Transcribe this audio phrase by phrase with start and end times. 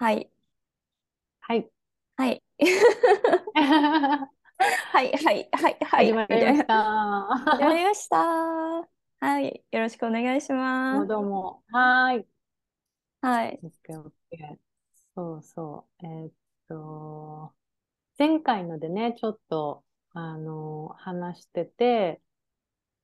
[0.00, 0.30] はい。
[1.40, 1.70] はい。
[2.16, 2.42] はい。
[3.52, 6.06] はい、はい、はい、はい。
[6.06, 6.82] 始まりました。
[7.36, 8.16] 始まりました。
[8.16, 9.62] はい。
[9.70, 11.06] よろしくお願いします。
[11.06, 11.62] どうも。
[11.68, 12.26] はい。
[13.20, 13.60] はい。
[15.14, 16.06] そうそう。
[16.06, 16.32] えー、っ
[16.66, 17.52] と、
[18.18, 22.22] 前回のでね、ちょっと、あの、話してて、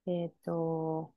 [0.06, 1.12] えー、っと、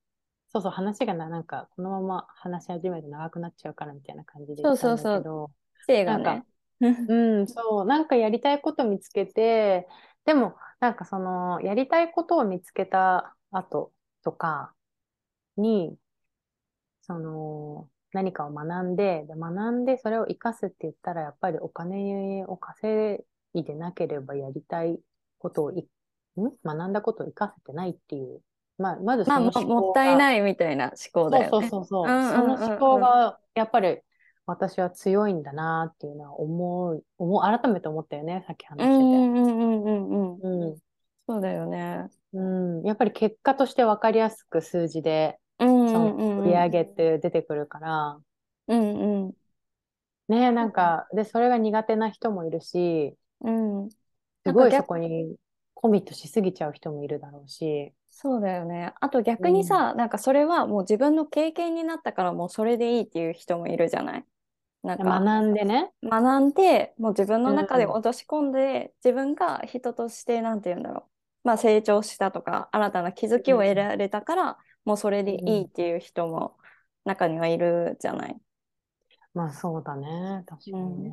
[0.49, 5.58] そうそう、話がな、なんか、このまま話し始めて長くなっちゃうからみたいな感じでそうそうそう
[6.05, 6.45] がね。
[6.81, 9.87] うん、そう、なんかやりたいこと見つけて、
[10.25, 13.91] でも、なんかその、やりたいことを見つけた後
[14.23, 14.73] とか
[15.57, 15.97] に、
[17.01, 24.99] その、何かを学んで、で学んでそれを活かすって言ったら、やっぱりお金を稼いでなければやりたい
[25.37, 25.87] ことをい、
[26.39, 26.51] ん？
[26.63, 28.41] 学んだことを活かせてないっていう
[28.79, 31.49] まあ、まずその思考が、まあ、もったいないみたいな思考だよね。
[31.49, 32.07] そうそうそうそう。
[32.07, 33.99] その思考がやっぱり
[34.49, 38.89] 私は強いんだなっていうのは思う、思う改めて思ったよね、さっき話してて。
[38.89, 40.77] うんうんうんうんうん。
[41.27, 42.07] そうだよね。
[42.33, 48.19] うん、やっぱり結果として分かりやすく数字で、うんうんうん、売り上げって出てくるから、
[48.67, 49.33] うんうん、
[50.27, 55.35] ねなんか、で、それが苦手な人もいるし、うん、すごいそこに
[55.73, 57.93] コミットしすぎちゃう人もいるだろうし。
[58.09, 58.93] そうだよね。
[58.99, 64.25] あと逆にさ、うん、なんかそれはもう自分の経験になったからもうそれでいいっていう人もいるじゃない。
[64.83, 65.91] なんか学んでね。
[66.03, 71.07] 学んで、もう自分の中で落とし込んで、うん、自分が人として、なんて言うんだろ
[71.43, 71.47] う。
[71.47, 76.57] まあ成長したとか、新たな気づきを得られたから、うん、もうそれでいいっていう人も
[77.05, 78.37] 中にはいるじゃない。
[79.33, 80.43] まあそうだね。
[80.47, 81.11] 確かにね。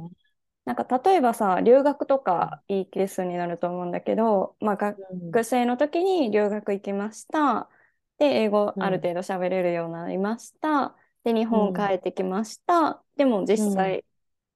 [0.64, 7.70] なんか例えばさ留学とかいいケースになると思うんだけど、まあ、学生の時に留学行きました
[8.18, 14.04] で英語ある程度喋れるようになりました、で日本帰ってきました、でも実際、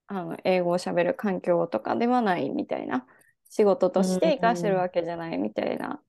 [0.06, 3.06] あの英語を喋る環境とかではないみたいな。
[3.52, 6.00] 仕事として生かしてるわけじゃないみたいな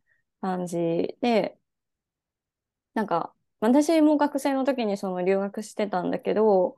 [0.42, 1.58] 感じで、
[2.94, 6.78] なんか私も学生の時にその留学してたんだけど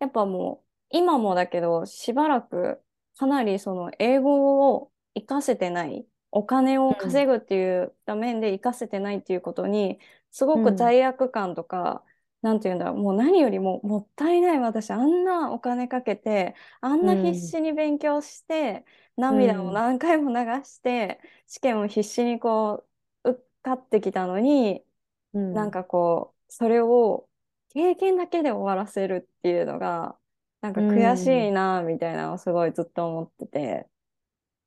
[0.00, 2.82] やっぱもう今もだけど、しばらく
[3.16, 9.98] かなりその英語を活かせてない、お金を稼ぐっていう面で活かせてないっていうことに、
[10.30, 12.04] すごく罪悪感とか、
[12.42, 14.58] うん、なんていうんだろう、もう何よりももったいない。
[14.60, 18.84] 私、あんなお金かけて、あんな必死に勉強して、
[19.16, 22.84] うん、涙を何回も流して、試験を必死にこ
[23.24, 24.84] う、受かってきたのに、
[25.32, 27.28] うん、なんかこう、それを
[27.70, 30.18] 経験だけで終わらせるっていうのが、
[30.60, 33.88] なんか悔しいなみたいなのをすごいずっと思ってて。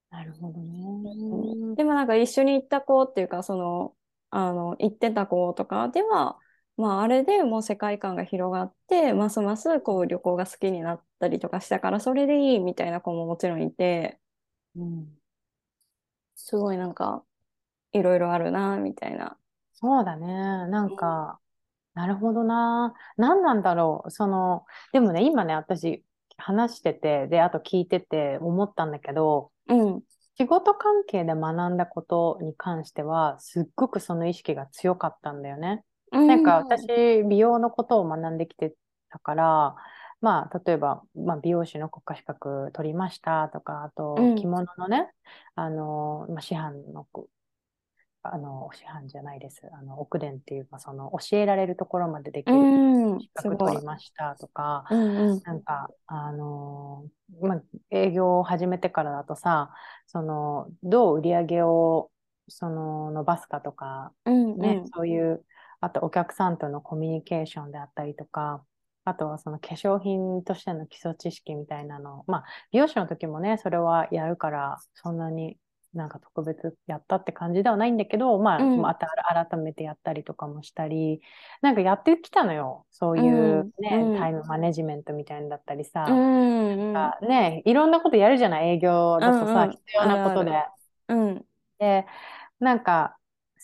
[0.10, 1.76] なるほどね。
[1.76, 3.96] でもなんか一緒に行った子っていうか、その、
[4.30, 6.40] あの、行ってた子とかでは、
[6.78, 14.20] まああれでもう世界観が広がって、ますますこう旅行が好きになったりとかしたから、それでいいみたいな子ももちろんいて、
[14.76, 15.20] うん、
[16.36, 17.24] すごいなんか、
[17.94, 19.38] いろいろあるな、みたいな。
[19.74, 20.28] そうだね。
[20.28, 21.40] なんか、
[21.94, 22.94] なるほどな。
[23.18, 24.12] 何なんだろう。
[24.12, 26.04] その、でもね、今ね、私
[26.38, 30.04] 話してて、で、あと聞いてて思ったんだけど、うん、
[30.38, 35.84] 仕事関係で学んだことに関しては、すっごくその意識が強かったんだよね。
[36.12, 36.44] うん、なん。
[36.44, 38.74] か私、美容のことを学んできて
[39.10, 39.76] たから、
[40.22, 45.12] まあ、例えば、まあ、美容師の国家資格取りましたとか、あと、着物のね、
[45.58, 47.06] うん、あの、まあ、師範の
[48.28, 49.62] あの、師範じゃないです。
[49.72, 57.06] あの、奥伝っていうか、その、教えられるところまでできる資格取りましたとか、うんうん、なんか、あの、
[57.40, 57.62] まあ、
[57.92, 59.76] 営業を始めてからだとさ、
[60.08, 62.10] その、どう売り上げを、
[62.48, 65.44] その、伸ばすかとか、うんうん、ね、そういう、
[65.82, 68.64] あとお客さんとのコミュニケーションであったりとか、
[69.04, 75.58] あとはその化粧品としての基礎知識みたいなのまあ美容師の時もねそれはやるからそんなに
[75.96, 79.08] なんか特別やったって感じではないんだけど、まあ、うん、また
[79.50, 81.22] 改めてやったりとかもしたり、
[81.62, 82.86] なんかやってきたのよ。
[82.92, 86.94] そういうね、うん、タイムマネジメントみたいなだったりさ、うん、
[87.28, 90.52] ね、いろんなことやるじゃない、営業だとさ、うんうん、必要なことで。
[91.08, 91.46] うん、
[91.80, 92.06] で、
[92.60, 93.18] なんか、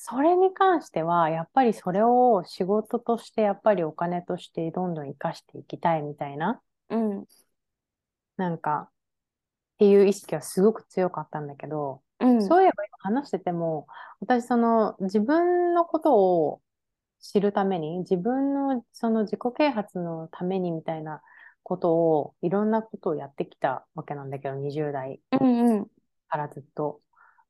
[0.04, 6.60] それに関しては、やっぱりそれを仕事として、やっぱりお金としてどんどん生かしていきたいみたいな、
[6.90, 7.26] うん、
[8.36, 8.92] なんか、っ
[9.78, 13.86] ていう意識はすごく強かったんだけど、うん、そういえば今話してても、
[14.22, 16.62] 私その自分のことを
[17.20, 21.22] 知るために、自分のその自己啓発のためにみたいな
[21.62, 25.22] ことを、いろんなことをやってきたわけなんだけど、20代
[26.28, 27.02] からずっと。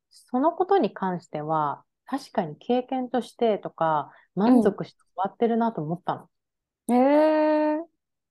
[0.09, 6.27] そのことに関しては、確かに経験としてとか、満足して終わってるなと思った
[6.89, 6.93] の。
[6.93, 7.79] へ、うん、え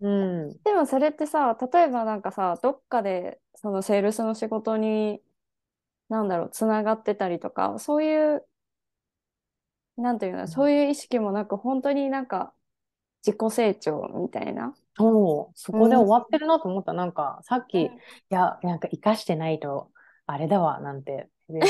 [0.03, 0.09] ー、う
[0.51, 5.23] ん、でもそれってさ、例えばなんかさ、どっかでそのセールスの仕事に、
[6.11, 8.47] なんだろう、つながってたりとか、そういう、
[9.97, 12.53] なんていうの、そういう意識もなく、本当になんか
[13.27, 14.75] 自己成長みたいな。
[14.99, 16.93] そう、そこで終わってるなと思った。
[16.93, 17.91] うん、なんか、さっき、うん、い
[18.29, 19.91] や、なんか生かしてないと、
[20.27, 21.67] あれだわ、なんて、 言っ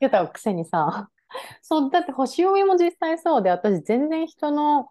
[0.00, 1.10] てたくせにさ、
[1.62, 4.90] そう、だって星読みも実際そうで、私全然人の、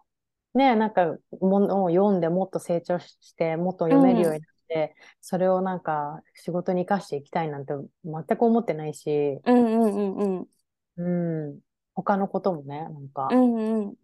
[0.54, 7.74] ね、なんか、ものを読んでもっと成長して、もっと読めるようになって、うん、それをなんか仕事に生かしていきたいなんて
[8.04, 10.48] 全く思ってないし、うんうんうん
[10.96, 11.48] うん。
[11.48, 11.60] うん。
[11.94, 13.28] 他のこともね、なんか。
[13.30, 13.94] うんうん。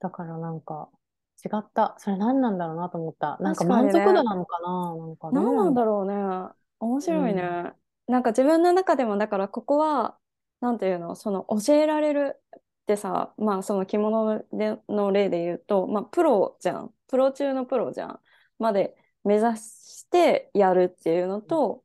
[0.00, 0.90] だからなんか、
[1.44, 1.94] 違った。
[1.98, 3.36] それ何なんだろうなと思った。
[3.40, 6.14] なんか満足度なのかな、ね、なんか、ね、何なんだろうね。
[6.80, 7.42] 面白いね。
[8.08, 10.16] うん、なんか自分の中でも、だからここは、
[10.64, 16.94] なんていうの、その教えられるってさ、まあその着物での例で言うと、まあプロじゃん。
[17.06, 18.20] プロ中のプロじゃん。
[18.58, 21.84] まで目指してやるっていうのと、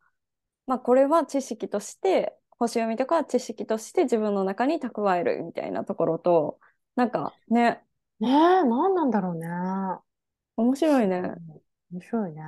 [0.65, 6.57] まあこれは知識として、星読みとか知識として自分の中に蓄えるみたいなところと、
[6.95, 7.83] なんかね。
[8.21, 9.45] ねえ、何なんだろうね。
[10.55, 11.21] 面白いね。
[11.91, 12.41] 面白いね。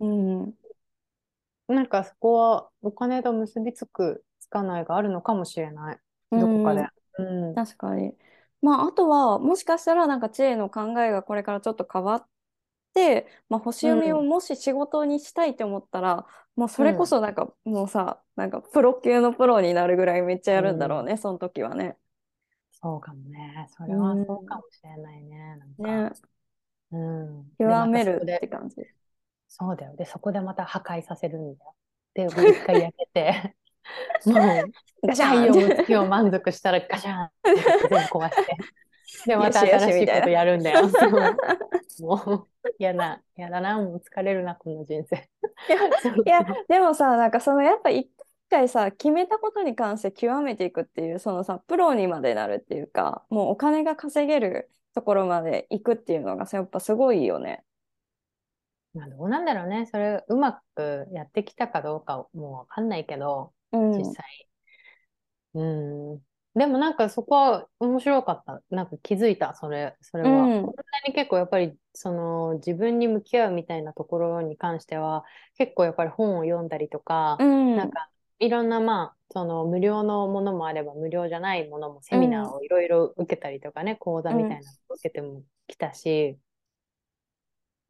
[0.00, 0.54] うん。
[1.68, 5.98] なんかそこはお金と結びつく、つかないがあるのかもしれない。
[6.30, 6.86] どこかで。
[7.18, 8.14] うん、確かに。
[8.62, 12.26] まあ、あとは、もしかしたら、なんか知恵の考えがこれからちょっと変わっ
[12.94, 16.14] て、まあ、星読みをもし仕事にしたいと思ったら、
[16.56, 21.96] うん、もうそれこそなんか、もうさ、なんかプロ級のプロになるぐらいめっちゃやるんだろうね、うん、その時はね。
[22.70, 23.68] そうかもね。
[23.76, 25.56] それはそうかもしれないね。
[25.56, 26.10] なんか。
[26.10, 26.12] ね。
[26.92, 27.50] うん。
[27.58, 28.76] 極めるって感じ。
[29.48, 29.96] そうだよ。
[29.96, 31.74] で、そこでまた破壊させるんだよ。
[32.14, 33.56] で、一回やけて、
[34.26, 38.56] もう、ガシャン太陽の月を満足したらガシャンって全部壊して。
[39.26, 40.82] で、また新しいことやるんだよ。
[42.00, 42.48] もう、
[42.78, 45.16] 嫌な、嫌だな、もう疲れるな、この人生。
[45.16, 48.10] いや、でもさ、なんかそのやっぱ一
[48.50, 57.64] 回さ、決めたことに関して極めていくっていう、そのさ、プロにまでなるっていうか、もうお金が稼げるところまで行くっていうのがさ、やっぱすごいよね。
[58.94, 59.86] まあ、どうなんだろうね。
[59.86, 64.48] それ、うまくやってきたかどうかもうわかんないけど、うん、実際。
[65.54, 66.18] うん。
[66.54, 68.62] でもなんかそこは面白かった。
[68.70, 70.30] なんか気づいた、それ、それは。
[70.30, 75.24] うん、こんなに結構やっぱり、その自分に向き合うみたいなところに関しては、
[75.58, 84.60] 結構やっぱり本を読んだりとか、うん、なんかいろんなまあ、その無料のものもあれば無料じゃないものもセミナーをいろいろ受けたりとかね、うん、講座みたいなの
[84.90, 86.38] を受けてもきたし、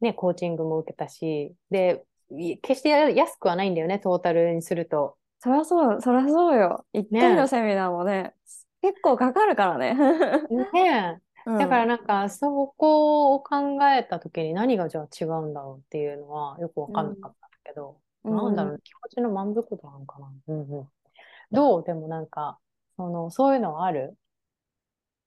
[0.01, 2.03] ね、コーチングも受けたし、で、
[2.61, 5.17] 決して安くはないんだよね、トータルにすると。
[5.39, 6.85] そりゃそう、そりゃそうよ。
[6.93, 8.33] 一回のセミナーもね、
[8.81, 9.95] 結構かかるからね。
[10.73, 20.31] ねだからなんか、そこを考えた時に何がじゃあ違うんだろうっていうのはよくわかんなかったけど、うん、なんだろう、気持ちの満足度なのかな。
[20.47, 20.89] うんうん、
[21.51, 21.83] どう？
[21.83, 22.59] でもなんか、
[22.97, 24.17] その、そういうのはある？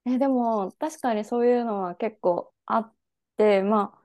[0.07, 2.93] え、でも、確かにそういうのは結構あっ
[3.37, 4.01] て、まあ、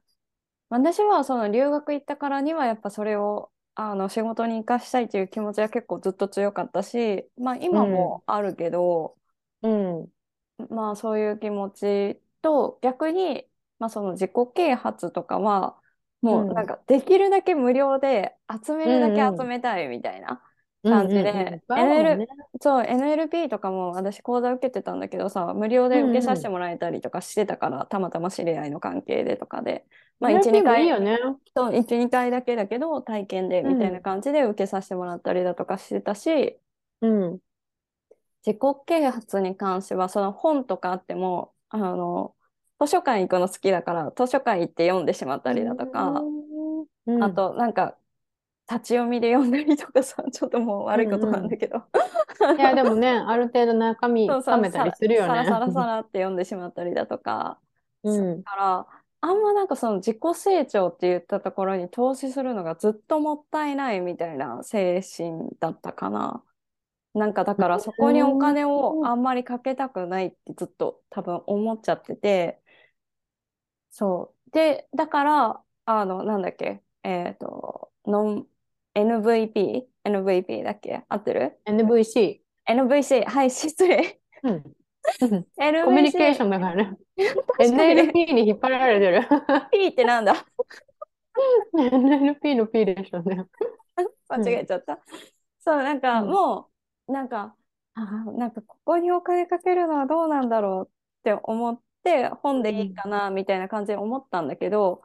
[0.70, 9.18] 私はその留学行ったからにはやっぱそれをあの仕事に生かしたいという気持ちは結構ずっと強かったし、まあ今もあるけど、
[9.62, 10.10] うん、
[10.70, 13.46] まあそういう気持ちと逆に、
[13.80, 15.78] まあ、その自己啓発とかは
[16.22, 18.36] もうなんかできるだけ無料で
[18.66, 20.42] 集めるだけ集めたいみたいな
[20.90, 22.26] 感じで、NL
[22.62, 29.86] そう NLP とかも私講座受けてたんだけどさ無料で受けさせてもらえたりとかしてたから、たまたま知り合いの関係でとかで、
[30.20, 31.18] まあ、12回いいよね。
[31.56, 36.58] そう12回だけだけど体験でみたいな感じで受けさせてもらったりだとかしてたし、
[37.02, 37.40] うん、
[38.46, 42.36] 自己啓発に関してはその本とかあってもあの
[42.80, 46.22] 図書館行くの好きだから図書館行って読んでしまったりだとか、
[47.08, 47.98] うん、あとなんか
[48.70, 51.84] 立ち読みで読んだりとかさちょっともう悪いことなんだけど、
[52.42, 55.28] うんうん、いやでもねある程度中身 冷めたりするよね。
[55.28, 57.60] サラサラサラって読んでしまったりだとか、
[58.04, 58.88] うん、から
[59.22, 66.44] あんまなんかその自己成長って言ったところに投資するのがずっともったいないみたいな精神だったかな。
[67.16, 72.62] なんかだからそこにお金をあんまりかけたくないってずっと多分思っちゃってて、
[73.90, 74.52] そう。
[74.52, 78.48] で、だから、あの、なんだっけ、えっ、ー、と、ノン、
[78.96, 79.84] MVP?
[80.06, 81.04] MVP だっけ？
[81.10, 82.40] 合ってる ?NVC。
[82.68, 84.20] NVC、はい、失礼。
[84.44, 84.64] うん。
[85.84, 86.98] コミュニケーションだからね。
[87.60, 89.28] NLP に引っ張られてる。
[89.72, 90.46] P ってなんだ
[91.78, 93.46] ?NLP の P でしょうね。
[94.28, 95.00] 間違えちゃった。
[95.60, 96.70] そう、なんかも
[97.08, 97.56] う、なんか、
[97.94, 98.02] あ
[98.38, 100.90] なんかここにお金かけるのはどうなんだろうっ
[101.24, 105.02] て思って本でいいかなみたいな感じで思ったんだけど、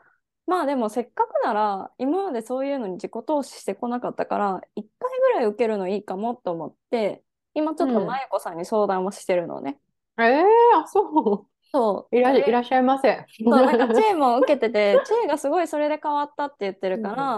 [0.50, 4.84] まあでもせっかくなら今までそういうのに自己投資してこなかったから1回
[5.20, 7.22] ぐらい受けるのいいかもと思って
[7.54, 9.78] 今ちょっと舞子さんに相談もしてるのね。
[10.18, 10.44] うん、えー、
[10.76, 13.24] あそうそういらいらっしゃいませ。
[13.28, 17.36] そうなんか チェーも受けててチェーがすごいそれで変わったって言ってるから、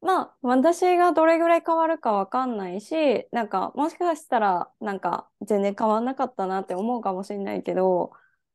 [0.00, 8.10] うん、まあ私がどれぐらい変わるかわかんないしなんかもしかしたらなんか全然変わんなかったなって思うかもしれないけど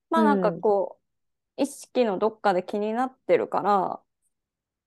[0.10, 0.97] まあなんかこう、
[1.58, 4.00] 意識のどっかで気になってるから、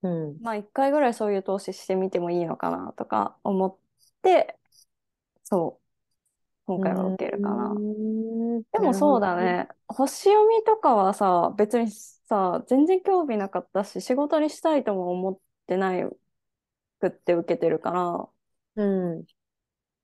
[0.03, 3.77] うん、まあ一回ぐらいそういう投資してみてもいいのかなとか思っ
[4.23, 4.57] て、
[5.45, 5.87] そう、
[6.67, 7.75] 今回は受けるかな。
[8.73, 16.05] でもそうだね、星読みとかはさ、別にさ、全然興味なかったし、仕事にしたいとも思ってない
[17.01, 18.29] くって受けてるから、
[18.77, 19.25] うん。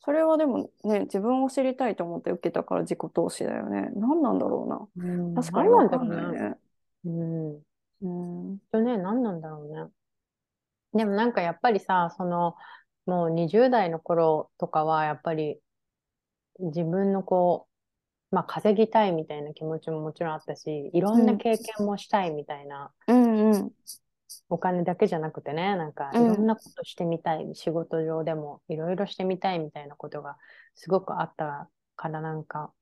[0.07, 3.91] それはでもね、自分を知りたいと思って受けたから自己投資だよね。
[3.97, 5.05] 何なんだろうな。
[5.05, 6.55] うん、確かに分かんないね。
[7.05, 7.55] うん。
[8.03, 8.59] うん。
[8.71, 9.91] とね、何なんだろうね。
[10.95, 12.55] でもなんかやっぱりさ、その、
[13.07, 15.59] もう20代の頃とかはやっぱり
[16.61, 17.67] 自分のこ
[18.31, 23.73] う、まあ稼ぎたいみたいな気持ちももちろんあったし、いろんな経験もしたいみたいな、うんうん、
[24.49, 30.37] お金だけじゃなくてね、なんかいろんなことしてみたい、うん、仕事上でもいろいろしてみたいみたいなことが
[30.75, 32.73] すごくあったからなんか、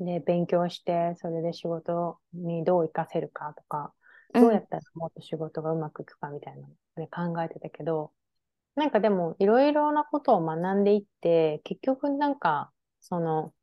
[0.00, 3.92] で、勉強して、それで仕事にどう活かせるかとか、
[4.34, 8.12] どうやったらもっと仕事がうまくいくかみたいなので考えてたけど、
[8.74, 13.54] なんかでもいろいろなことを学んでいって、結局なんか、その、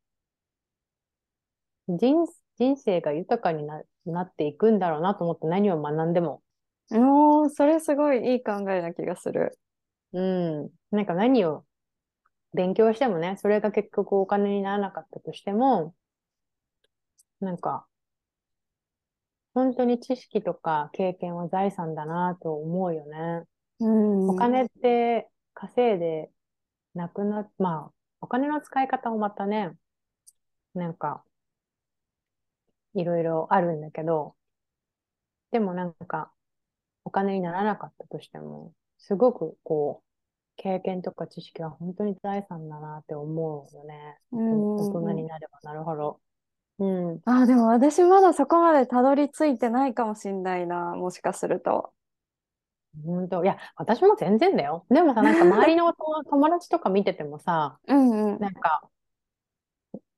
[1.88, 2.26] 人
[2.56, 6.42] 人生が豊かにななっていくんだろうなと思って何を学んでも
[6.90, 9.58] おー、それすごいいい考えな気がする。
[10.12, 10.70] うん。
[10.90, 11.64] なんか何を
[12.54, 15.94] 勉強してもね、それが結局お金にならなかったとしても、
[17.40, 17.86] なんか、
[19.54, 23.44] 本当に知識とか経験は財産だなと思うよね。
[23.80, 24.30] うん。
[24.30, 26.30] お金って稼いで
[26.94, 29.72] なくな、まあ、お金の使い方もまたね、
[30.74, 31.24] なんか、
[32.94, 34.34] いろいろあるんだけど、
[35.50, 36.32] でもなんか、
[37.04, 40.04] お金にならなかったとしても、すごくこう、
[40.56, 44.18] 経験とか知識は本当に財産だなって思うよね。
[44.30, 46.20] 大人になればなるほど。
[46.78, 47.20] うん。
[47.24, 51.92] あ、でも私まだそこまでたどり着いてないかもしんないな、もしかすると。
[53.04, 54.86] 本当いや、私も全然だよ。
[54.88, 58.88] でもさ、なんか周りの友達とか見ててもさ、 うんうん、なんか、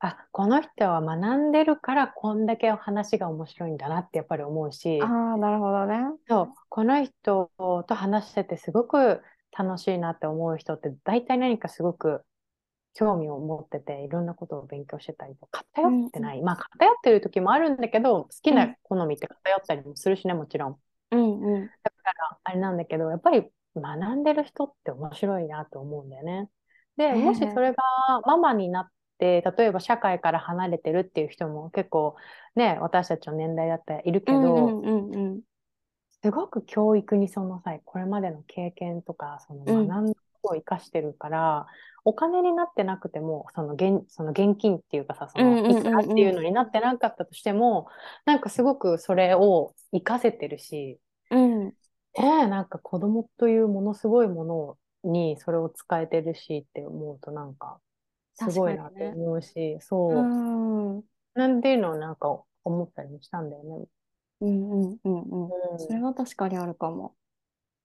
[0.01, 6.01] あ、この人は学んでるからこんだけ話が面白いんだなってやっぱり思うし、ああ、なるほどね。
[6.29, 9.23] そう、この人と話しててすごく
[9.57, 12.23] 楽しいなって思う人って大体何かすごく
[12.93, 20.77] 興味を持ってていろんなことを勉強してたりと偏ってない、うん、まあ偏ってる時もあるんだけど好きな好みって偏ったりもするしねもちろん。
[21.13, 23.45] うんうん、だからあれなんだけどやっぱり
[23.77, 26.49] 学んでる人って面白いなと思うんだよね。
[26.97, 27.77] で、もしそれが
[28.25, 28.89] ママになっ、
[29.25, 32.17] 例えば社会から離れてるっていう人も結構
[32.55, 35.41] ね、私たちの年代だったらいるけど、うんうんうん、
[36.23, 41.65] すごく教育にその際、これまでの経験とか、その学んだことを生かしてるから、うん、
[42.07, 47.89] お金になってなくても、その現その現金っていうかさ、そのいくらっていうのになってなかったとしても、
[48.25, 50.99] なんかすごくそれを生かせてるし、
[51.31, 51.75] うん、
[52.19, 57.79] えー、なんか子供というものすごいものにそれを使えてるしって思うとなんか
[58.37, 60.15] すごいなって思うし、ね、そう。
[60.15, 61.03] うん
[61.35, 63.85] なんていうのをなんか思ったりもしたんだよね。
[64.41, 65.73] うんうんうんうん。
[65.73, 67.15] うん、それは確かにあるかも。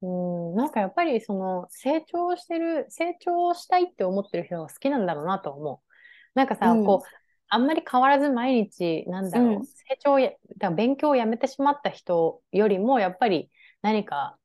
[0.02, 5.92] うん、なんかやっぱりその成長してる、成長したいって思ってる人が好きなんだろうなと思う。
[6.34, 7.08] なんかさ、うん、こう、
[7.50, 14.38] あんまり変わらず毎日、なんだろう、うん、成長や、だ勉強をやめてしまった人よりも、やっぱり何か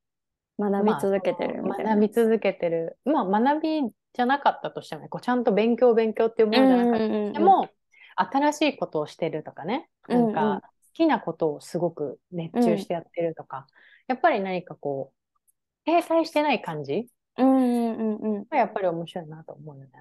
[0.59, 1.63] 学び続けてる。
[1.63, 2.97] 学び続けてる。
[3.05, 3.81] まあ、学び
[4.13, 7.69] じゃなかったとしても、ね、こうちゃんと勉強勉強っていうものじゃなかったとしても、
[8.15, 13.63] 新しいことをしてるとかね、なんか好きなことをすごく熱中してやってるとか、うん、
[14.07, 19.91] やっぱり何かこう、停滞してない感じうんうんうんやっぱり面白いなと思うよね。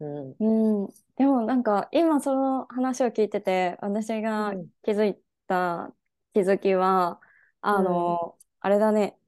[0.00, 5.92] うん、うん、でもなんか今その話を聞いてて私が気づいた
[6.32, 7.20] 気づきは、
[7.60, 9.18] あの、あれだね。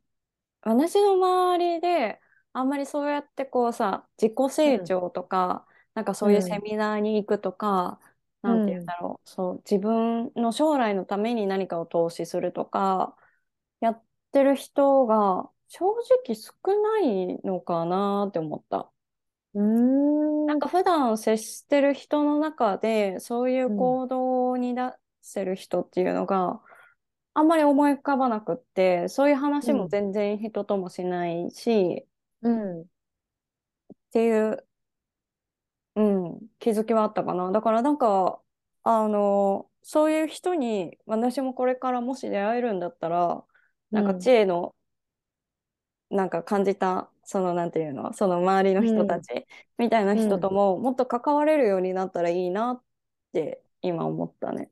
[0.62, 2.20] 私の周りで
[2.52, 8.00] あんまりそうやってこうさ自己成長とか、うん、なんかそういうセミナーに行くとか、
[8.42, 8.86] うん、なんて言うん。
[8.86, 13.16] だろう、そう自分の将来のために何かを投資するとか
[13.80, 15.86] やってる人が正
[16.26, 18.90] 直少ないのかなって思った。
[19.54, 26.60] うんなんか普段接してる人の中でそういう行動に出せる人っていうのが、
[27.34, 32.06] あんまり思い浮かばなくって、そういう話も全然人ともしないし、
[32.42, 32.84] うん、っ
[34.12, 34.64] ていう、
[35.94, 37.50] うん、気づきはあったかな。
[37.52, 38.42] だからなんか、
[38.82, 43.44] あの、そういう人に私もこれからもし出会えるんだったら、
[43.92, 44.74] なんか知恵の、
[46.10, 49.46] なんか感じた、そのなんていうの、その周りの人たち
[49.78, 52.84] みたいな人とももっと関われるようになったらいいなっ
[53.32, 54.70] て今思ったね。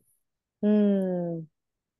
[0.62, 1.48] うん。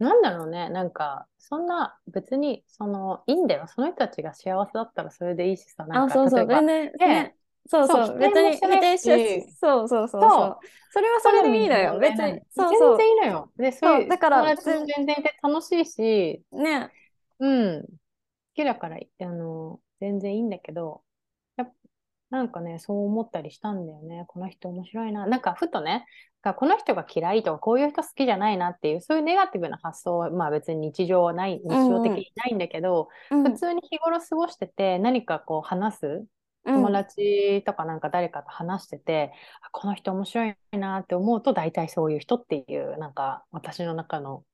[0.01, 0.71] なんだろうね。
[0.71, 3.67] なんか、そんな別に、その、いいんだよ。
[3.69, 5.85] その人たちが幸せだったらそれでいいしさ。
[5.85, 6.47] なんかあ、そうそう。
[6.47, 8.19] 全然、ね、そうそう。
[8.19, 10.59] 別に否定し、そうそうそうそう。
[10.93, 11.99] それはそれでいいのよ。
[11.99, 12.41] 別に。
[12.51, 12.97] そうそう。
[12.97, 13.53] 全然いいのよ。
[13.59, 16.91] で、そうだから、全然いて楽しいし、ね。
[17.39, 17.83] うん。
[17.83, 17.89] 好
[18.55, 21.03] きだから、あの、全然いいんだけど、
[22.31, 24.25] なんかね、そう思ったりしたんだよね。
[24.29, 25.27] この人面白いな。
[25.27, 26.07] なんかふとね、
[26.57, 36.25] この人が嫌いとか、こういう人好きじゃないなっていう、そういうネガティブな発想は、まあ別に日常はない、日常的にないんだけど、うんうん、普通に日頃過ごしてて、何かこう話す、
[36.65, 39.33] 友達とかなんか誰かと話してて、
[39.65, 44.45] うん、この人面白いなって思うと、大体そういう人っていう、なんか私の中の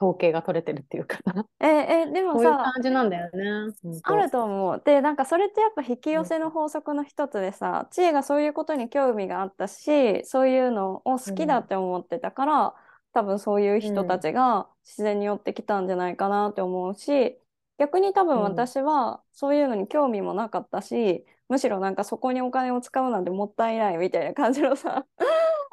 [0.00, 1.44] 統計が取れてるっていうかな。
[1.60, 3.74] ええでもさ、こういう感じなんだよね。
[4.02, 4.82] あると思う。
[4.82, 12.72] で、なんかそれってやっぱ引き寄せの法則の一つでさ、知恵がそういうことに興味があったし、そういうのを好きだって思ってたから、うん、
[13.12, 17.38] 多分そういう人たちが自然に寄ってきたんじゃないかなって思うし、
[17.78, 25.04] 逆に多分私はそういうのに興味もなかったし、むしろなんかそこにお金を使うなんてもったいないみたいな感じのさ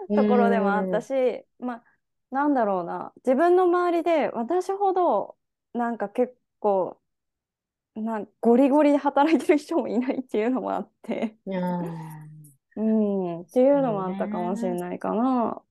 [0.10, 1.84] ところでもあったし、まあ
[2.32, 3.14] なんだろうな。
[3.18, 5.38] 自分の周りで私ほど
[5.74, 7.00] なんか結構
[7.96, 11.38] なんゴリゴリで働いてる人もいないっていうのもあって。
[12.76, 15.62] うん、っていうのもあったかもしれないかな。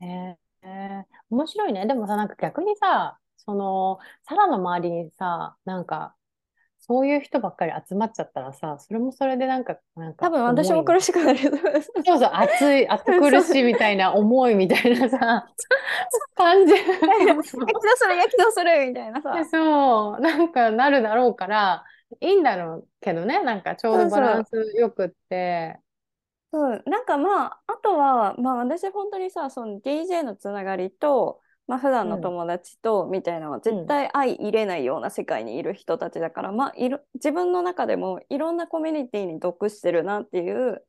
[0.00, 1.86] えー、えー、面白いね。
[1.86, 6.14] でもさ、なんか逆にさ、その、サラの周りにさ、なんか、
[6.88, 11.38] そういう人ばっかり集まっちゃったらさ、それもそれでなんか、なんか多分私も苦しくなる。
[11.38, 15.46] そうそう、熱い、熱苦しいみたいな思いみたいなさ、
[16.34, 16.72] 感じ。
[16.72, 16.86] 焼き
[17.36, 18.86] 出する、焼き出する？
[18.88, 19.44] みたいなさ。
[19.50, 21.84] そう、なんかなるだろうから、
[22.20, 25.78] いいんだろうけどね、なんかちょうどバランスよくって。
[26.50, 40.82] そう、なんかまあ、あとは、まあ私本当にさ、その DJ のつながりと、まあ普段の友達とみたいなのは絶対相入れないような世界にいる人たちだから、うん、まあいる自分の中でもいろんなコミュニティに属してるなっていう、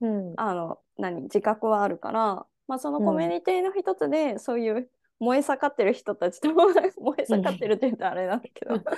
[0.00, 4.88] うん、あの何自覚はあるから、まあ、そのコミュニティの一つでそういう
[5.20, 6.90] 燃え盛ってる人たちと 燃え
[7.26, 8.82] 盛ってるって言うとあれなんだけど、うん、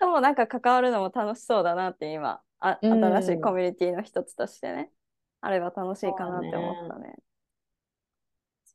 [0.00, 4.90] でもなんか関わるのも楽しそうだなって今あ新しいコミュニティの一つとしてね、
[5.40, 7.14] あれば楽しいかなって思ったね。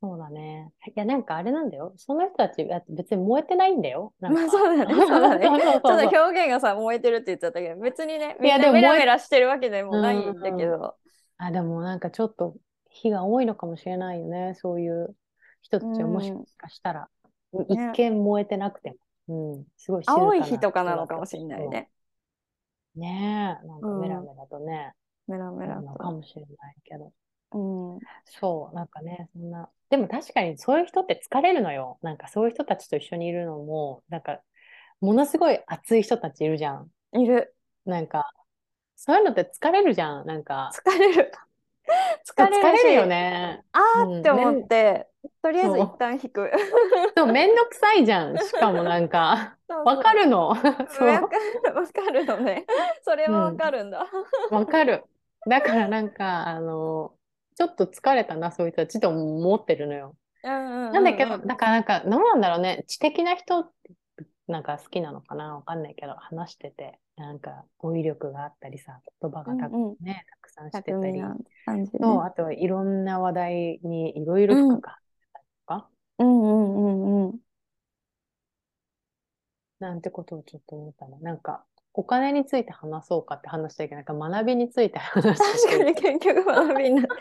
[0.02, 0.72] そうだね。
[0.88, 1.94] いや、なんかあれなんだよ。
[1.96, 4.12] その人たち別に燃えてないんだよ。
[4.18, 4.94] まあそうだね。
[4.94, 5.46] そうだね。
[5.48, 10.96] ちょっと表現がさ、燃えてるって言っちゃったけど、別にね、みんなメラメラしてるわけでもないんだけど。
[11.38, 12.56] あ、でもなんかちょっと
[12.88, 14.54] 火が多いのかもしれないよね。
[14.56, 15.14] そういう
[15.60, 17.08] 人たちはもしかしたら、
[17.52, 18.96] うん、一見燃えてなくて
[19.28, 19.54] も。
[19.54, 21.88] うん、すごい青い日とかなのかもしれないね。
[22.96, 24.94] ねえ、なんかメラメラとね。
[25.28, 25.94] メラメラと。
[25.94, 27.12] かもしれないけど。
[27.52, 31.98] うん、そう、なんかね、そんな、でも確かにそういう人って疲れるのよ。
[32.02, 34.40] なんかそういう人たちと一緒にいるのも、なんか、
[35.00, 36.90] ものすごい熱い人たちいるじゃん。
[37.12, 37.54] いる。
[37.84, 38.32] なんか、
[38.96, 40.26] そういうのって疲れるじゃん。
[40.26, 40.70] なんか。
[40.74, 41.32] 疲れる。
[42.24, 43.62] 疲れる疲れるよね。
[43.72, 46.50] あーって思って、うん、とりあえず一旦引く。
[47.16, 48.38] そう、めんどくさいじゃん。
[48.38, 50.48] しかもなんか、 わかるの。
[50.48, 50.70] わか
[52.12, 52.66] るのね。
[53.02, 54.06] それはわかるんだ。
[54.50, 55.04] わ、うん、かる。
[55.48, 57.14] だからなんか、あの、
[57.62, 60.16] ちょっと疲れたな、そういう人たちと思ってるのよ。
[60.42, 62.84] なんだけど、だからなんか、どうなんだろうね。
[62.88, 63.70] 知的な人
[64.48, 65.54] なんか好きなのかな？
[65.54, 71.28] わかんないけど、話してて、なんか語彙力があったりさ、言葉がた,、うんうん、ね、たくさんしてたり、ね、
[72.00, 77.38] そうあとはいろんな話題にいろいろ深く話したりとか、うんうんうんうん。
[79.78, 81.20] なんてことをちょっと思ったの。
[81.20, 87.14] なんか、お金について話そうかって話したけど、なんか学びについて話して確かに結局学びになった。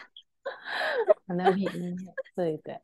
[1.27, 1.97] 学びに
[2.36, 2.82] ついて。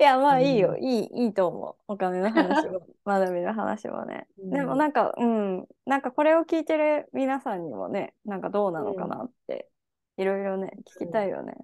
[0.00, 0.76] いや、まあいいよ。
[0.78, 1.74] うん、いい、いいと思う。
[1.88, 4.28] お金の話も、学びの話もね。
[4.38, 9.68] うん、でもなんか、うん、なんかこれを聞いてる皆さんにもね、なんかどうなのかなって、
[10.16, 11.56] いろいろね、聞きたいよね。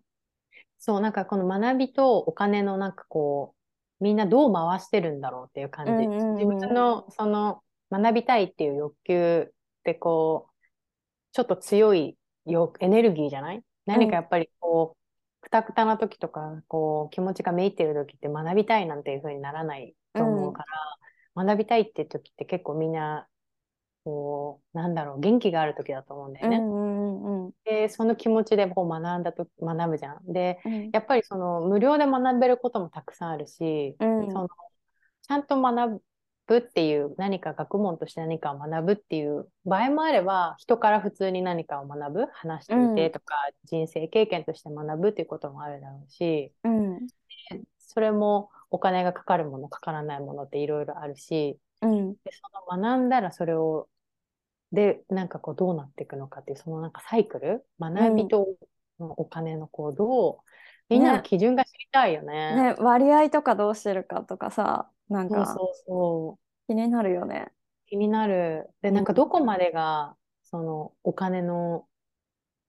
[0.78, 3.54] そう、なんかこの学びとお金のなんかこ
[4.00, 5.92] う、みんなどう回してるんだろうっていう感じ。
[5.92, 9.52] うんうんうん、自分のその学びたいっていう欲求っ
[9.84, 10.54] てこう、
[11.32, 13.62] ちょっと強いよエネルギーじゃない？
[13.86, 15.03] 何かやっぱりこう、
[15.44, 23.28] くたくたな時とか、こう、気持ちがめいってる時って学びたいなんていう風にならないと思うから、うん、学びたいって時って結構みんな、
[24.04, 26.56] こう、なんだろう、元気がある時だと思うんだよね。
[26.56, 30.32] うんうんうん、で、その気持ちでこう学んだと、学ぶじゃん。
[30.32, 36.02] で、うん、やっぱりその無料で学べることもたくさんあるし、うん、そのちゃんと学
[36.46, 47.06] ぶっていう何か学問として何かを学ぶっていう場合もあれば人から普通に何かを学ぶ話してみてとか、うん、人生経験として学ぶっていうこともあるだろうし、うん、
[47.78, 53.88] それもお金がかかるものかからないものっていろいろあるし、うん、でその学んだらそれを
[54.72, 58.48] でなんかこうどうなっていくのかっていうそのなんかサイクル学びと
[58.98, 60.36] お金のこうどう
[60.88, 62.74] みんなの基準が知りたいよね。
[62.74, 67.52] ね割合とかどうしてるかとかさなんか、そうそう気になるよね。
[67.86, 68.70] 気になる。
[68.82, 71.84] で、なんかどこまでが、そのお金の、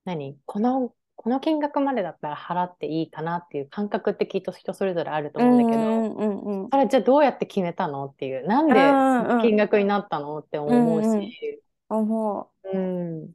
[0.03, 0.37] 何？
[0.45, 8.73] この、この金額までだったら払っていいかなっていう感覚ってきっと人それぞれあると思うんだけど、うんうんうん、それじゃあどうやって決めたのっていう、なんで
[9.41, 12.77] 金額になったのって思うし、うんうん、思う。
[12.77, 13.29] うん。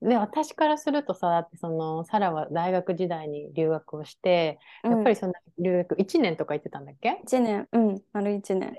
[0.00, 8.78] で、私からするとさ、だってその、サラは大学時代に留学をして、やっぱりその留学1年とか行ってたんだっけ ?1 年、うん、丸1年。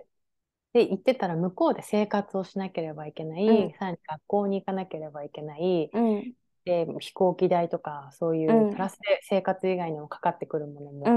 [0.74, 11.12] で、行ってたら向こうで生活をしなければいけない、うん、さらに学校に行かなければいけない、うん、で、飛行機代とか、そういうプラスで生活以外にもかかってくるものもじ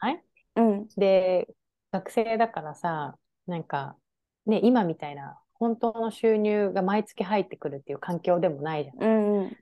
[0.00, 0.24] ゃない、
[0.56, 1.48] うん、で、
[1.92, 3.16] 学生だからさ、
[3.46, 3.96] なんか、
[4.46, 9.08] ね、今みたいな本当の収入が毎月入ってくるっていう環境でもないじゃない。
[9.08, 9.56] うんうん、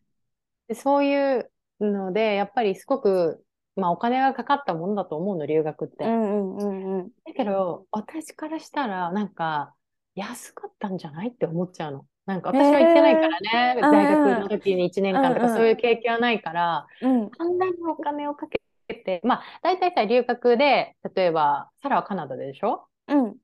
[0.69, 3.45] でそういうので、やっぱりすごく、
[3.77, 6.07] まあ、お金がかかったものだと思うの、留学って。
[6.07, 9.75] うんうんうん、だけど、私からしたら、なんか、
[10.15, 12.07] 安かったんじゃないって思っちゃうの。
[12.25, 18.61] なんか私は行ってないからね、えー、大学の時に1年間とかそういう経験はないから、うんうん、なにお金をかけ
[18.95, 22.87] て、まあ、大体さ、留学で、例えば、サラはカナダでしょ？
[23.09, 23.37] うん。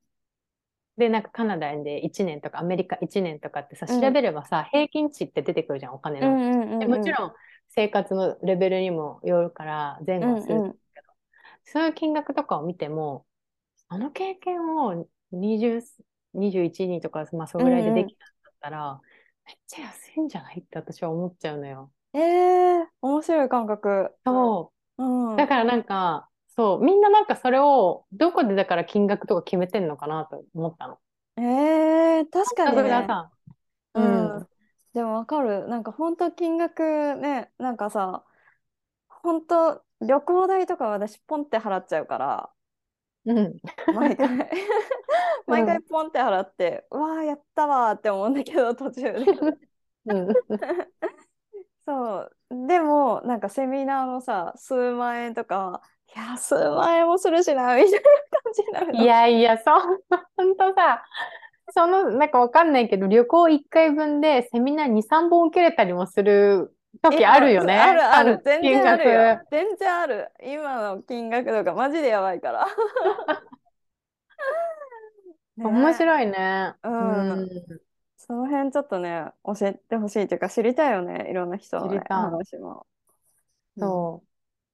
[0.96, 6.28] で、なんかカナダで1年とかアメリカ1年とかってさ、調べればさ、うん、平均値って出てくるじゃん、お金の。
[6.28, 7.32] うんうんうんうん、でもちろん
[7.68, 10.74] 生活のレベルにもよるから前後するけど、うんうん、
[11.64, 13.26] そういう金額とかを見ても、
[13.88, 15.82] あの経験を20、
[16.35, 19.00] 21人とか、まあそれぐらいでできたんだったら、うんうん、
[19.46, 20.61] めっちゃ安いんじゃない？
[20.61, 21.90] って私は思っちゃうのよ。
[22.14, 24.14] えー、面白い感覚。
[24.24, 25.04] そう。
[25.04, 30.98] うん、だからなんか、そう、みんななんかそれを、どこでだから金額とか決めてんのかなと思ったの。
[31.36, 33.06] えー、確かにね。
[33.94, 34.48] うん。
[34.94, 35.68] でもわかる。
[35.68, 38.24] なんか本当金額ね、なんかさ、
[39.08, 42.50] 本当旅行代とか私ポンって払っちゃうから、
[43.26, 43.60] うん。
[43.94, 44.28] 毎回
[45.46, 49.24] 毎回ポンって払って、うわーやったわーって思うんだけど、途中で。
[50.06, 50.28] うん。
[51.86, 52.36] そう。
[52.66, 61.05] でも、なんかセミナーのさ、数万円とか、いや、数万円もするしな、みたいな感じになるいやいや、そんな、ほんとさ、
[61.72, 67.79] その、なんかわかんないけど、旅行1回分でセミナー2、3本受けれたりもする時あるよね。
[67.79, 69.40] あるある、全然あるよ。
[69.50, 70.31] 全然ある。
[70.42, 72.66] 今の金額とかマジでやばいから。
[75.57, 76.74] 面白いね。
[76.83, 77.29] うん。
[77.31, 77.48] うん
[78.18, 82.85] その辺ちょっとね、教えてほしいというか知りたいよね、いろんな人の、ね、話も。
[83.79, 84.25] そう。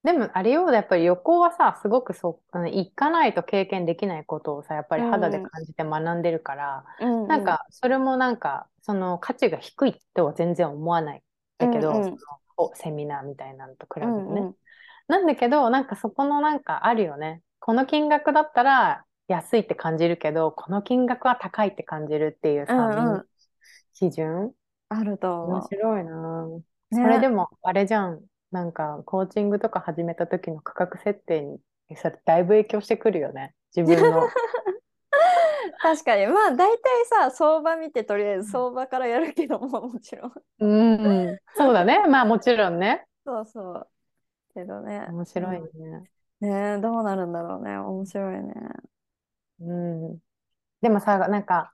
[0.03, 11.23] でも、あれよ、やっぱり旅行はさ、すごくそう、あの行かないと経験できないことをさ、やっぱり肌で感じて学んでるから、うんなんか、それもなんか、その価値が低いとは全然思わない。
[11.59, 12.17] だけど、うん
[12.59, 14.13] のセミナーみたいなのと比べてね。
[14.13, 14.55] うんうん、
[15.09, 17.41] なんだけど、なんかそこのなんかあるよね。
[17.61, 23.25] この金額だったら安いって感じるけど、この金額は高いって感じるっていうさ、うんうん、
[23.95, 24.53] 基準？
[24.91, 26.63] あると面白いな、ね、
[26.93, 28.21] それでも、あれじゃん。
[28.53, 31.59] なんか、コーチングとか始めた時の価格設定に、
[31.97, 33.55] それだいぶ影響してくるよね。
[33.75, 34.29] 自分の。
[35.81, 36.27] 確かに。
[36.27, 40.33] まあ、大体さ、相場見て、とりあえず相場からやるけども、 もちろん。
[40.61, 41.39] うん。
[41.57, 42.07] そうだね。
[42.07, 43.07] まあ、もちろんね。
[43.25, 43.89] そうそう。
[44.55, 45.07] けどね。
[45.09, 45.69] 面白いね。
[46.41, 47.77] うん、ねどうなるんだろうね。
[47.79, 48.55] 面白いね。
[49.61, 50.19] うん。
[50.83, 51.73] でもさ、なんか、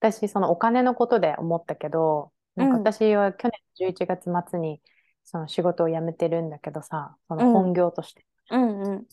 [0.00, 4.80] 私、そのお金のことで思ったけど、なんか私は去年11月末に、
[5.24, 8.24] その仕事を辞めてるんだけどさ、その本業として。
[8.50, 9.06] うんうん、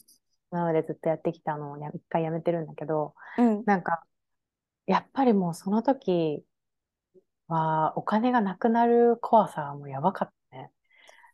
[0.51, 4.03] なのでずっとやってきたのを一回辞めてるんだけど、うん、なんか、
[4.85, 6.43] やっぱりもうその時
[7.47, 10.71] はお金がなくなる怖さはもうやばかったね。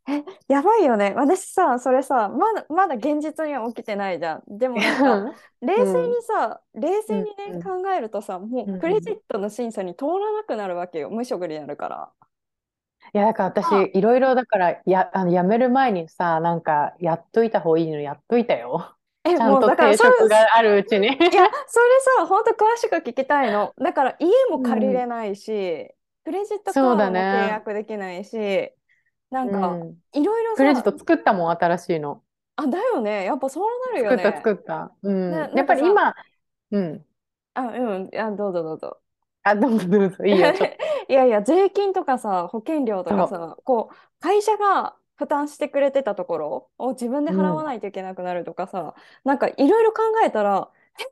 [0.08, 1.14] え、やばいよね。
[1.16, 4.44] 私さ、それさ、まだ、まだ現実には起きてないじゃん。
[4.48, 11.10] でもなんか、冷静にさ、うん、冷静にね、うん、考えるとさ、もうクレジットの審査に通らなくなるわけよ。
[11.10, 12.12] 無職になるから。
[13.14, 18.96] いや、だから私、いろいろだから、や、あの、やめる前にさ、なんか、やっといた方がいいのやっといたよ。
[19.24, 21.08] え、ちゃんと定職があるうちに。
[21.08, 21.46] いや、それ
[22.18, 23.74] さ、本当詳しく聞きたいの。
[23.78, 25.88] だから家も借りれないし、うん、
[26.26, 28.76] クレジットカードも契約できないし、ね、
[29.32, 29.80] なんか、
[30.14, 32.22] いろいろクレジット作ったもん、新しいの。
[32.58, 33.26] あ、だよね。
[33.26, 34.24] やっぱそうなるよね。
[34.24, 34.92] 作った、作った。
[35.04, 35.32] うん。
[35.56, 36.14] やっぱり今、
[36.72, 37.06] うん。
[37.54, 38.10] あ、うん。
[38.16, 39.02] あ、どうぞどうぞ。
[39.44, 40.26] あ、どうぞどうぞ。
[40.26, 40.48] いいよ、
[41.10, 51.04] いやいや、税金とかさ、保険料とかさ、こう、会社が負担してくれてたところを自分で払わないといけなくなるとかさ、うん、なんかいろいろ考えたら、え、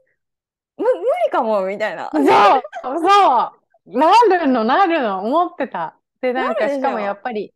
[0.81, 2.09] む、無理かも、みたいな。
[2.13, 2.23] そう、
[2.99, 3.53] そ
[3.85, 3.97] う。
[3.97, 5.97] なるの、なるの、思ってた。
[6.21, 7.53] で、なんかしかもやっぱり、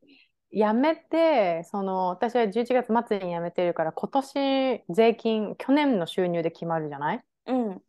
[0.51, 7.21] 辞めて、その、私は11月末に辞めてるから、今年税金、去年の収入で決まるじゃない？
[7.47, 7.81] うん。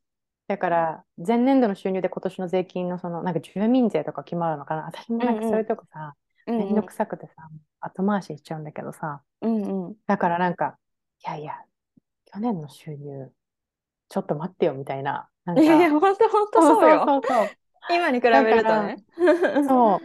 [0.49, 4.87] だから、前年度の収入で今年の税金のその、なんか住民税とか決まるのかな？
[4.87, 6.15] 私もなんかそういうとこさ、
[6.47, 7.35] めんどくさくてさ、
[7.81, 9.21] 後回ししちゃうんだけどさ。
[9.43, 9.95] うんうん。
[10.07, 10.79] だからなんか、
[11.25, 11.53] いやいや、
[12.33, 13.31] 去年の収入、
[14.09, 15.29] ちょっと待ってよみたいな。
[15.45, 17.05] なんかいやいや、本当本当そうよ。
[17.07, 17.49] そうそうそう
[17.91, 18.97] 今に比べるとね。
[19.69, 20.01] そ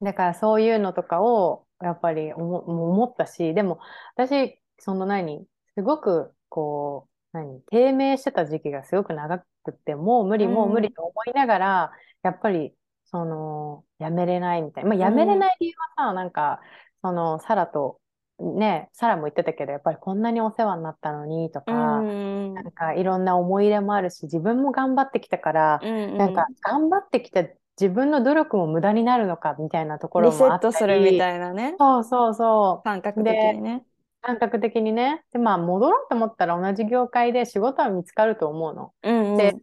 [0.00, 0.04] う。
[0.04, 3.80] だからそういうのとかをやっぱり思思ったし、でも
[4.16, 14.90] 私、その何、すごくこう、何、低迷してた時期がすごく長くて、もう無理、もう無理と思いながら、やっぱり、その、やめれないみたいな。
[14.90, 16.60] まあ、やめれない理由はさ、なんか、
[17.02, 18.00] その、サラと、
[18.38, 27.42] ね、サラも言ってたけど、やっぱりこんなにお世話になったのにとか、なんかいろんな思い入れもあるし、自分も頑張ってきたから、なんか頑張ってきた
[27.80, 30.50] 自分の努力も無駄になるのかみたいなところもあったり。
[30.50, 31.74] リセットするみたいなね。
[31.78, 32.84] そうそうそう。
[32.84, 33.84] 感覚的にね。
[34.20, 35.24] 感覚的にね。
[35.32, 38.92] で、まあ、戻ろうと思ったら同じ業界で仕事は見つかると思うの。
[39.02, 39.56] うんうん、で、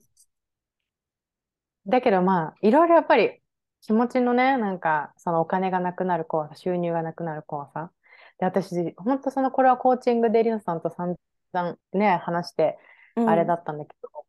[1.87, 3.41] だけどまあ、いろいろやっぱり
[3.81, 7.91] 気持ちのね、なんか、そのお金がなくなる怖さ、収入がなくなる怖さ。
[8.39, 12.79] で、私、本当その、これはコーチングでリナさんと散々ね、話して、
[13.15, 14.25] あれだったんだけど、うん、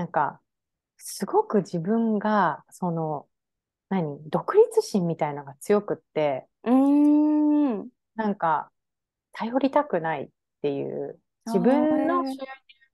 [0.00, 0.40] なんか、
[0.98, 3.28] すごく自分が、その、
[3.88, 7.88] 何、独立心みたいなのが強くって、うん。
[8.16, 8.72] なんか、
[9.36, 10.28] 頼りたくないっ
[10.62, 12.38] ていう、自分の収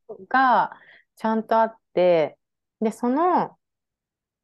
[0.09, 0.73] 入が
[1.17, 2.37] ちゃんとあって、
[2.81, 3.57] で、その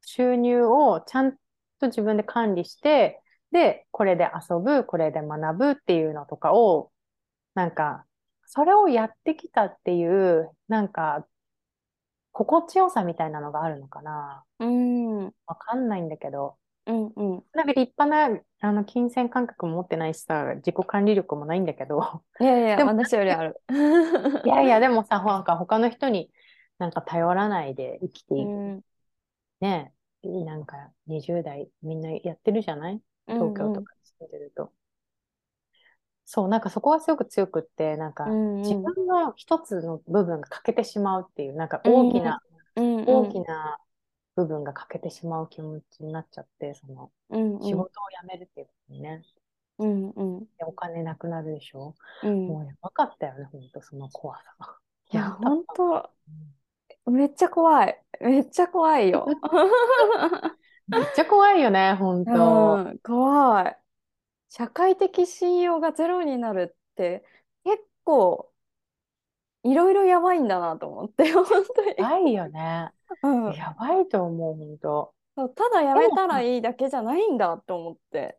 [0.01, 1.33] 収入をちゃん
[1.79, 6.89] と自分で管理して、で、これで遊ぶ、これで学ぶっていうのとかを、
[7.53, 8.05] なんか、
[8.45, 11.27] それをやってきたっていう、なんか、
[12.31, 14.45] 心地よさみたいなのがあるのかな。
[14.59, 15.25] うん。
[15.45, 16.57] わかんないんだけど。
[16.89, 17.43] うんうん。
[17.53, 22.23] なんか立派なあの金銭感覚も持ってないしさ、自己管理力もないんだけど。
[22.41, 23.61] いやいや、でも私よりある。
[24.43, 26.31] いやいや、でもさ、なんか他の人に
[26.79, 28.49] なんか頼らないで生きていく。
[28.49, 28.83] うん、
[29.61, 33.01] ねなんか20代みんなやってるじゃない？
[33.27, 34.63] 東京とかに住んでると。
[34.63, 34.73] うんうん、
[36.25, 42.41] そう、なんかそこはすごく強くって、なんか自分の一つの部分が欠けてしまうっていう、なんか大きな、
[42.75, 43.77] うんうん、大きな
[44.35, 47.87] 部分が欠けてしまう気持ちになっちゃって、その、うんうん、仕事を
[48.21, 49.23] 辞めるっていうことにね。
[49.79, 54.43] うんうん、でお金なくなるでしょ、うん、もうやばかったよね、本当その怖さ。
[55.11, 56.09] いや、本当、
[57.07, 58.01] うん、めっちゃ怖い。
[58.19, 59.25] めっちゃ怖いよ。
[60.87, 63.79] めっちゃ怖いよね、本当、うん、怖い。
[64.49, 67.23] 社会的信用がゼロになるって
[67.63, 68.48] 結構
[69.63, 71.45] いろいろやばいんだなと思って、 本
[71.75, 71.95] 当に。
[71.97, 72.91] やばいよね。
[73.23, 75.13] うん、やばいと思う、本当。
[75.35, 78.37] そうただやめたらいいだけじゃないんだと思って。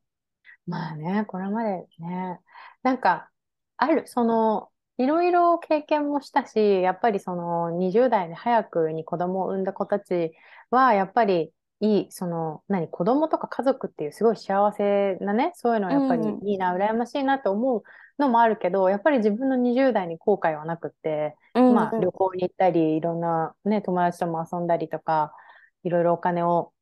[0.67, 2.41] まあね、これまでね、
[2.83, 3.31] なんか、
[3.77, 10.33] ある、その、いろいろ経験もしたし、やっぱりその20代で早くに子供を産んだ子たち
[10.71, 17.83] は、やっぱりいい、その、何、子供とか家族っていうすごい幸せなね、そういうのはやっぱりいいな、うん、羨ましいなと思う
[18.21, 25.35] のもあるけど、やっぱり自分の20代に後悔はなくて、うんうん、まあ旅行に行ったり、いろんなね、友達とも遊んだりとか、
[25.83, 26.73] いろいろお金を、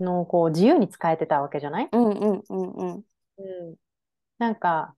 [0.00, 1.88] の、こう、自由に使えてたわけじゃない？
[1.92, 3.04] うんうんうんうん。
[3.38, 3.76] うん。
[4.38, 4.94] なんか、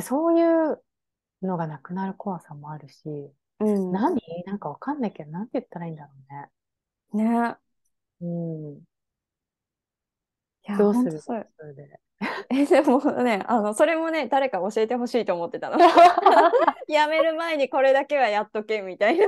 [0.00, 0.82] そういう
[1.42, 4.20] のがなくなる怖さもあるし、うん、何？
[4.46, 6.10] なんかわかんないけど、なんて言ったらいいんだろ
[7.14, 7.24] うね。
[7.24, 7.56] ね。
[8.20, 8.74] うん。
[8.76, 8.82] い
[10.64, 11.18] や、どうする？
[11.20, 12.00] それで。
[12.50, 15.78] え、でもね、あの、それもね、誰か教えてほしいと思ってたの。
[16.88, 19.26] やめる前にこれだけはやっとけみたいな。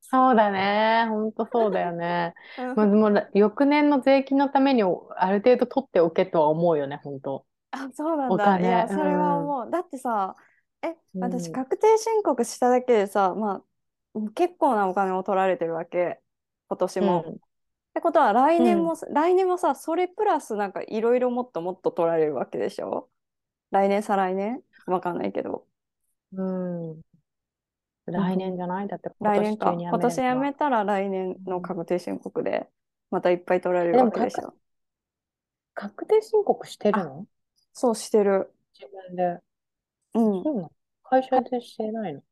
[0.00, 1.06] そうだね。
[1.08, 2.34] 本当そうだよね。
[2.76, 7.44] まあ、もう翌年の税金のためにある程度取っておけとは思うよね、本当。
[7.72, 8.60] あ、そうなんだ。
[8.60, 9.64] いや、それは思う。
[9.64, 10.36] うん、だってさ、
[10.82, 13.62] え、私、確定申告しただけでさ、ま
[14.14, 16.20] あ、結構なお金を取られてるわけ。
[16.68, 17.38] 今年も。
[17.96, 23.08] てことは来年も、うん、来年もさそれプラスなんかいろいろもっともっと取られるわけでしょ？
[23.70, 24.60] 来年再来年？
[24.86, 25.66] わかんないけど。
[26.34, 27.00] うん。
[28.04, 28.86] 来年じゃない？
[28.86, 29.72] だって来年か。
[29.72, 32.68] 今年辞めたら来年の確定申告で
[33.10, 34.52] またいっぱい取られるわけでしょ。
[35.74, 37.26] 確定申告してるの？
[37.72, 38.52] そうしてる。
[38.78, 39.38] 自分で。
[40.14, 40.68] うん。
[41.02, 42.22] 会社でしてないの？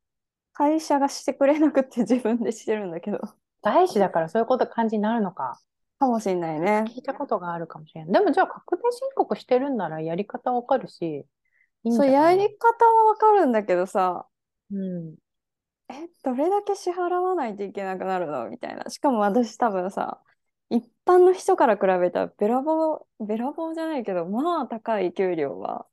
[0.53, 3.18] 会社がしてくれなくて自分でしてるんだけど。
[3.64, 5.59] 大事だからそういうこと感じになるのか。
[5.98, 6.85] かもしれないね。
[6.88, 8.12] 聞いたことがあるかもしれない。
[8.12, 11.27] でもじゃあ確定申告してるんならやり方わかるし。
[11.85, 14.27] いいそう、やり方はわかるんだけどさ。
[14.70, 15.14] うん。
[15.88, 18.48] え、どれだけ支払わないといけなくなるの？
[18.48, 18.85] みたいな。
[18.88, 20.20] しかも私多分さ、
[20.70, 25.87] 一般の人から比べたらべらぼう、べらぼうじゃないけど、まあ高い給料は。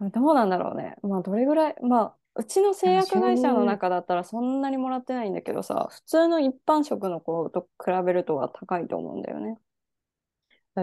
[0.00, 0.96] どうなんだろうね。
[1.02, 9.58] まあどれぐらい、まあうちの製薬会社の中だったらそんなにもらってないんだけどさ、普通の一般職の子と比べるとは高いと思うんだよね。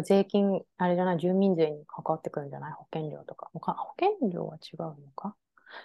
[0.03, 2.71] 税金、あれじゃない、住民税に関わってくるんじゃない？
[2.71, 3.49] 保険料とか。
[3.53, 5.35] 保険料は違うのか？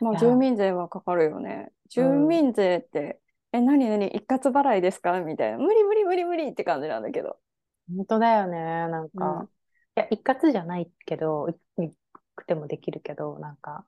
[0.01, 1.73] まあ住民税はかかるよね。
[1.89, 3.21] 住民税って、
[3.53, 4.07] うん、え、何何？
[4.07, 5.21] 一括払いですか？
[5.21, 5.59] みたいな。
[5.59, 7.39] 無理無理無理無理って感じなんだけど。
[7.97, 8.59] 本当だよね。
[8.61, 9.49] なんか、うん、い
[9.97, 11.93] や、一括じゃないけど、一
[12.37, 13.85] くてもできるけど、なんか、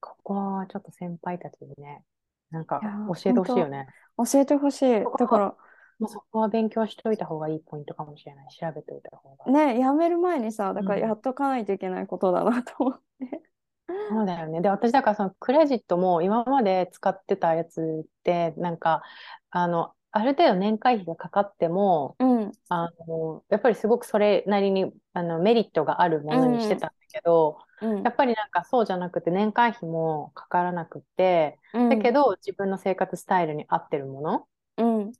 [0.00, 2.02] ここはちょっと先輩たちにね、
[2.50, 3.86] なんか教えてほしいよね。
[4.16, 5.00] 教えてほしい。
[5.18, 5.54] だから、
[5.98, 8.46] まあ、そこは勉強しといた方がいいポイントかもしれない。
[8.58, 9.52] 調べておいた方が。
[9.52, 13.42] ね、やめる前にさ、だからやっとかないといけないことだなと思って。
[13.88, 14.60] うん、そうだよね。
[14.62, 19.02] で、私だからそのクレジットも今まで使ってたやつって、なんか、
[19.50, 34.46] あの、ある程度年会費がかかっても、うん、あのやっぱりすごくそれなりにあのメリットがあるものにしてたんだけど、うん、やっぱりなんかそうじゃなくて年会費もかからなくて、うん、だけど自分の生活スタイルに合ってるもの
[34.78, 35.12] に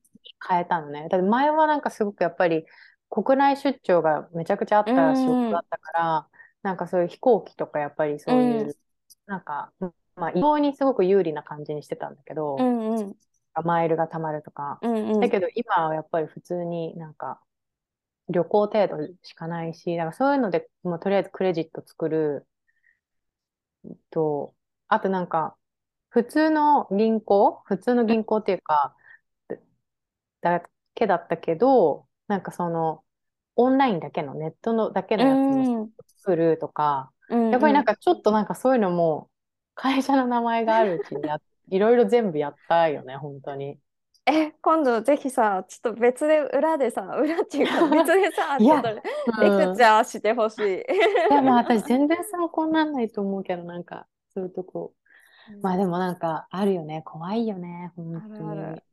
[0.49, 1.09] 変えたのね。
[1.09, 2.65] だって前はなんかすごくやっぱり
[3.09, 6.29] 国内出張がめちゃくちゃあった仕事だったから、
[6.63, 8.77] なんかそういう飛行機とかやっぱりそういう、
[9.27, 9.73] なんか、
[10.17, 13.17] まあ、移動にすごく有利な感じにしてたんだけど、うんうん
[13.65, 17.41] マイルが貯まるとか、うんうん、だけど今はやっぱり普通になんか
[18.31, 22.47] 旅行程度しかないし、だからそういうので、まあ、とりあえずクレジット作る。
[24.11, 24.55] と、
[24.89, 25.57] あとなんか、
[26.11, 28.95] 普通の銀行普通の銀行っていうか、
[30.41, 30.63] だ
[30.95, 33.05] けだったけど、なんかその、
[33.57, 39.31] オンラインだけの、ネットのだけのやつを作るとか、うんうん、やっぱりなんかちょっとなんかそういうのも、
[39.75, 43.79] 会社の名前があるうちにやっいろいろ全部やったよね、本当に。
[44.27, 50.61] え、今度ぜひさ、ちょっと別で裏でさ、裏っていうか 別でさ、ちょっとレクチャーしてほしい。
[50.63, 54.93] でも私全然参考にならないと思うけど、なんかそういうとこ。
[55.63, 58.51] まあでもなんかあるよね、怖いよね、本当に。
[58.51, 58.85] あるある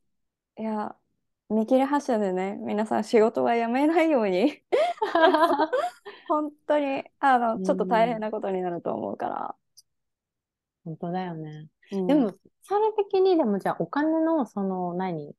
[0.59, 0.95] いや、
[1.49, 4.61] 見切り発車でね、皆さん仕事はやめないように
[6.27, 9.55] 本当にあの、ちょっと大変なことになると思うから。
[10.83, 11.67] 本当だよね。
[11.91, 12.33] うん、でも、
[12.67, 15.33] それ的にでもじゃあお金のその何？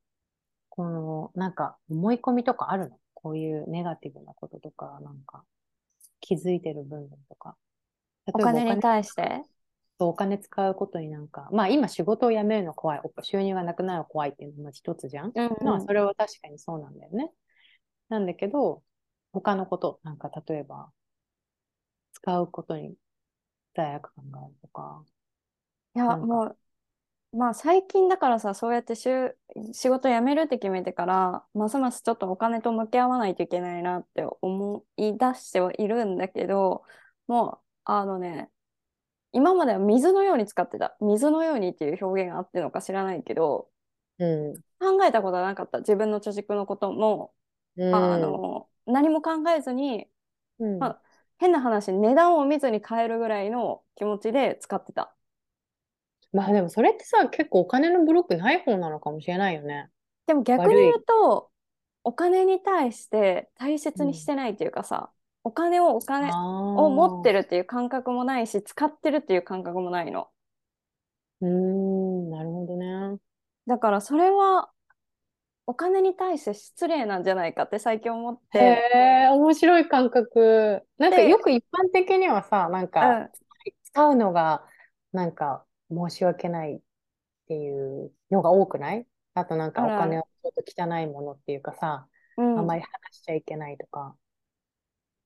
[0.70, 2.96] このなんか思い込みとかあるの？
[3.14, 5.42] こういうネガティブなこととか、なんか
[6.20, 7.56] 気づいてる部分とか。
[8.32, 9.42] お金に対して？
[9.98, 15.32] お金使うことになんか、まあ今仕事を辞めるの怖い、収入がなくなるの怖いっていうのも一つじゃん。
[15.34, 17.32] うんうん、まあそれは確かにそうなんだよね。
[18.08, 18.82] なんだけど、
[19.32, 20.90] 他のこと、なんか例えば、
[22.12, 22.94] 使うことに
[23.74, 25.02] 罪悪感があるとか。
[25.96, 26.56] いや、もう
[27.32, 29.36] まあ最近だからさ、そうやってしゅ
[29.72, 36.84] 仕事辞めるって決めてから、ますますちょっとお金と向き合わないといけないなって思い出してはいるんだけど、
[37.26, 38.50] もう、あのね、
[39.32, 40.96] 今までは水のように使ってた。
[41.00, 43.68] 水のようにっていう表現があってのか知らないけど、
[44.18, 45.78] うん、考えたことはなかった。
[45.80, 47.34] 自分の貯蓄のことも、
[47.76, 50.08] うん、あの、何も考えずに、
[50.60, 51.02] うん、まあ、
[51.38, 55.14] 変な話、値段を見ずに買えるぐらいの気持ちで使ってた。
[56.32, 59.90] まあでもそれってさ、結構お金のブロックない方なのかもしれないよね。
[60.26, 61.50] でも逆に言うと、
[62.04, 65.12] お金に対して大切にしてないっていうかさ、
[65.44, 66.38] お金をお金
[66.74, 70.30] を持ってるっていう感覚もないし、使ってるっていう感覚もないの。
[71.40, 73.18] うーん、なるほどね。
[73.66, 74.72] だからそれは
[75.66, 78.86] お金に対して失礼なんじゃないかって最近思っへて、
[79.24, 80.86] え、面白い感覚。
[80.98, 83.32] なんかよく一般的にはさ、なんうかん、
[83.84, 84.68] 使うのが、
[85.12, 86.80] なんか申し訳ないっ
[87.48, 89.06] ていうのが多くない？
[89.34, 94.14] あとなんかお金をちょっと汚いものっていうかさ、うん、あまり話しちゃいけないとか。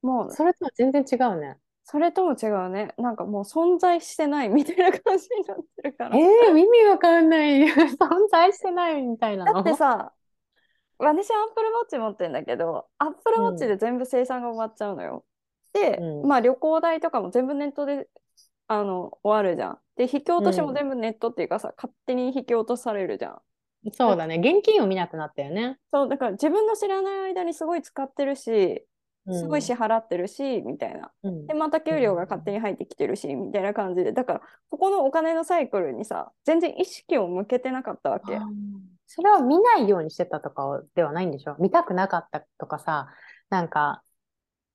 [0.03, 1.57] もう、それとは全然違うね。
[1.85, 2.95] それとも違うね。
[2.99, 6.17] なんかもう存在してないみたいな感じになってるから。
[6.17, 7.63] えー、意味わかんない。
[7.67, 9.55] 存在してないみたいなの？
[9.55, 10.13] だってさ、
[10.99, 15.25] 私アップルウォッチ持ってるんだけど、アップルウォッチで全部生産が終わっちゃうのよ。
[15.73, 18.09] で、うん、まあ旅行代とかも全部ネットで
[18.69, 19.79] あの終わるじゃん。
[19.97, 23.39] で、引き落としも全部ネットっていうかさ、うん、勝手に引き落とされるじゃん。
[23.93, 24.37] そうだね。
[24.37, 25.79] 現金を見なくなったよね。
[25.93, 28.87] そう、だから自分の知らない間にすごい使ってるし、
[29.31, 31.13] すごい支払ってるし、みたいな。
[31.47, 34.13] で、また給料が勝手に入ってきてるし、みたいな感じで。
[34.13, 38.39] だから、ここのお金のサイクルにさ、全然意識を向けてなかったわけ。
[39.07, 41.55] それは見ないようにしてたとかではないんでしょ？
[41.61, 43.11] 見たくなかったとかさ、
[43.49, 44.03] なんか、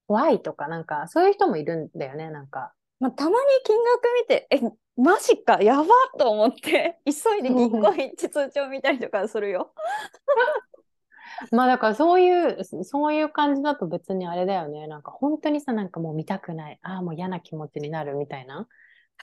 [0.06, 2.72] 怖いとか、なんか、そういう人もいるんだよね、なんか。
[3.00, 4.60] まあ、たまに金額見て、え、
[5.00, 5.86] マジか、やば
[6.18, 9.72] と思って、 急いで銀行一致通帳見たりとかするよ。
[11.52, 14.88] まあだからそういう、そういう感じだと別にあれだよね。
[14.88, 16.78] なんか本当にさ、なんかもう見たくない。
[16.82, 18.66] ああ、もう嫌な気持ちになるみたいな。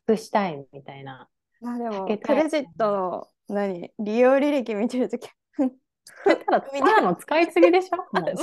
[0.07, 1.27] 隠したいみたいな。
[1.59, 7.97] まあでも、クレジットの何利用履歴見てるとき、ただ、 ただの使いすぎでしょ？
[8.13, 8.39] そういう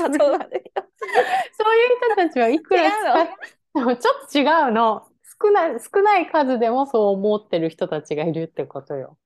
[1.99, 3.29] 人たちはいくら使っ
[3.75, 5.07] てもちょっと違うの。
[5.43, 9.19] 少ない、少ない数でもそう思ってる人たちがいるってことよ。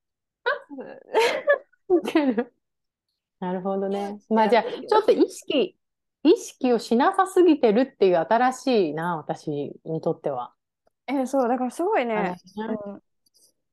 [3.39, 4.19] なるほどね。
[4.31, 5.77] まあじゃあ、ちょっと意識、
[6.23, 9.51] 意識をしなさすぎてるっていう新しいな、私
[9.85, 10.55] にとっては。
[11.07, 12.62] えー、そう、だからすごいね、う
[12.95, 13.03] ん、ち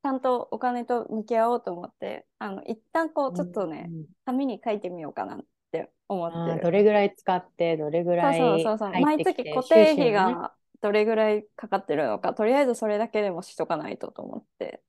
[0.04, 5.40] ゃんとお金と向き合おうと思って、あの一旦こう、ちょっとね、うん、紙に書いてみようかなっ
[5.72, 6.62] て思ってる。
[6.62, 9.02] どれぐらい使って、どれぐらいそうそうそうそう。
[9.02, 10.54] 毎月固定費が
[10.84, 14.84] どれぐらいかかってるのか、とりあえずそれだけでもしとかないとと思って。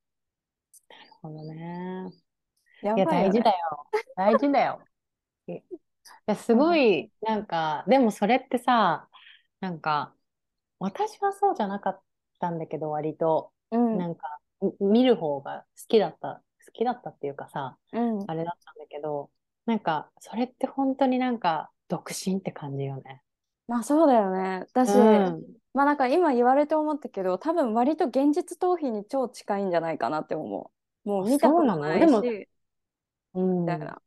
[0.91, 2.13] なるほどね。
[2.85, 3.87] やいや、大事だよ。
[4.17, 4.81] 大事だよ。
[5.47, 5.63] い
[6.27, 9.09] や、すごい、なんか、でもそれってさ、
[9.61, 10.15] なんか、
[10.79, 12.03] 私はそうじゃなかっ
[12.41, 14.39] たんだけど、割と、うん、なんか、
[14.81, 19.31] 見る方が好きだった、好きだったっていうかさ、うん、あれだったんだけど、
[19.67, 23.23] なんか、それって本当になんか、独身って感じよね。
[23.67, 24.67] まあそうだよね。
[24.75, 25.43] 私、うん、
[25.75, 30.71] まあなんか今言われて思ったけど、多分割と現実逃避に超近いんじゃないかなって思
[31.05, 31.09] う。
[31.09, 32.49] もう見たことないし、
[33.35, 34.01] うん、みたいな。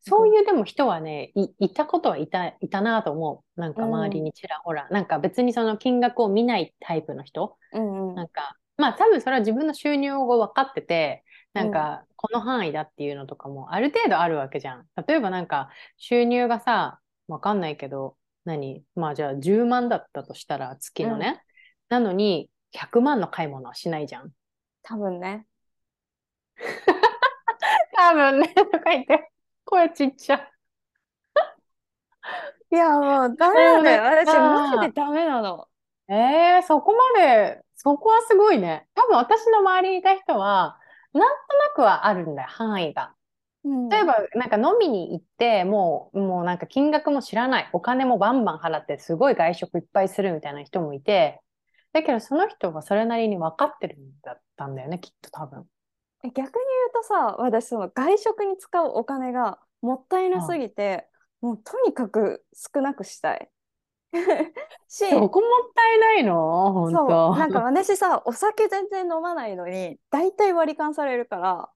[0.00, 3.60] そういうでも人はね、いいたことはいたいたなと思う。
[3.60, 14.86] なんか周りにちらほら、うん、なんか別にその金額を見ないタイプの人、うんうん、なんかまあ多分それは自分の収入を分かってて、なんかこの範囲だっていうのとかもある程度あるわけじゃん。
[15.06, 18.16] 例えばなんか収入がさ、わかんないけど、
[18.48, 18.82] 何？
[18.94, 21.42] まあじゃあ10万だったとしたら月のね、
[21.90, 24.30] うん、なのに100万の買い物はしないじゃん。
[24.82, 25.46] 多分ね。
[27.96, 29.30] 多分ね、とか言って、
[29.64, 30.48] 声ちっちゃ。
[32.70, 34.02] いや、もうダメだよ。
[34.02, 35.68] 私、マジでダメなの。
[36.08, 38.88] えー、そこまで、そこはすごいね。
[38.94, 40.78] 多分私の周りにいた人は、
[41.12, 43.14] なんとなくはあるんだよ、範囲が。
[43.90, 47.70] 例えば、なんか飲みに行って、もう、もうなんか金額も知らない。
[47.72, 51.40] お金もバンバン払って、すごい外食いっぱいするみたいな人もいて、
[51.92, 55.64] だけどその人はそれなりに分かってるんだったんだよね、きっと多分。
[56.22, 56.52] 逆に言う
[56.92, 61.08] とさ、私その外食に使うお金がもったいなすぎて、
[61.40, 63.50] もうとにかく少なくしたい。
[64.88, 66.90] し、そこもったいないの？
[66.90, 71.70] そう、なんか私さ、お酒全然飲まないのに、大体割り勘されるから、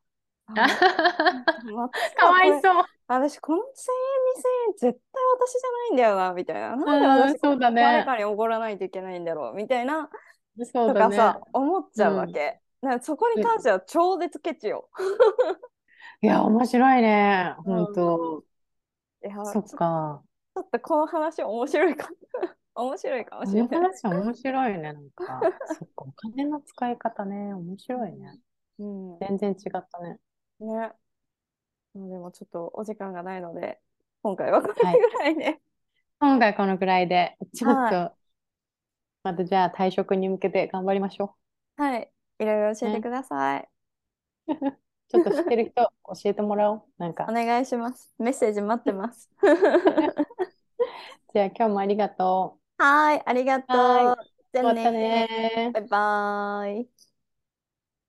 [2.16, 2.84] かわいそう。
[3.06, 6.76] 私、この1000円、2000円、絶対私じゃないんだよな、みたいな。
[6.76, 10.08] なんで私、そうだね、誰かにおごらないといけないんだろう、みたいな、
[10.72, 12.60] そうとかさ、思っちゃうわけ。
[12.80, 14.88] なんかそこに関しては超絶ケチよ。
[16.20, 18.44] いや、面白いね、 本当。
[19.24, 20.22] いや、そっか。
[20.54, 22.08] ちょっとこの話面白いか
[22.74, 23.68] 面白いかもしれない。
[23.68, 25.40] この話面白いね、なんか。
[25.66, 28.38] そっか、お金の使い方ね、面白いね。
[28.78, 30.18] うん、全然違ったね。
[30.62, 30.92] ね。
[31.94, 33.78] でもちょっとお時間がないので、
[34.22, 35.60] 今回はこれぐらいで、はい、
[36.20, 38.12] 今回このぐらいで、ちょっと、はい、
[39.24, 41.36] またじゃあ退職に向けて頑張りましょ
[41.78, 41.82] う。
[41.82, 42.10] はい。
[42.38, 43.68] いろいろ教えてください。
[44.48, 45.92] ね、 ちょっと知ってる人教
[46.24, 46.82] えてもらおう。
[46.98, 47.26] なんか。
[47.28, 48.14] お願いします。
[48.18, 49.30] メッセージ待ってます。
[51.34, 52.82] じゃあ今日もありがとう。
[52.82, 54.16] はい、ありがとう。
[54.52, 55.70] じゃあね。
[55.72, 56.91] バイバイ。